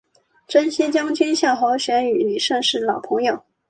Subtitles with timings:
[0.47, 3.39] 征西将军夏侯玄与李胜是老朋友。